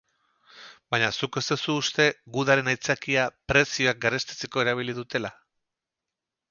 [0.95, 2.07] Baina zuk ez duzu uste
[2.37, 5.37] gudaren aitzakia prezioak garestitzeko erabili dutela?